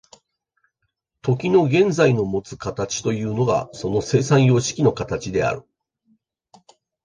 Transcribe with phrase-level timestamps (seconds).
[1.21, 5.61] 時の現在のもつ形というのがその生産様式の形である。